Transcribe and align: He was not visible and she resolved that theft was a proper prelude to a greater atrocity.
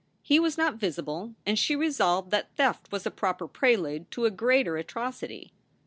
He 0.23 0.39
was 0.39 0.57
not 0.57 0.77
visible 0.79 1.35
and 1.45 1.59
she 1.59 1.75
resolved 1.75 2.31
that 2.31 2.49
theft 2.55 2.91
was 2.91 3.05
a 3.05 3.11
proper 3.11 3.47
prelude 3.47 4.09
to 4.09 4.25
a 4.25 4.31
greater 4.31 4.75
atrocity. 4.75 5.53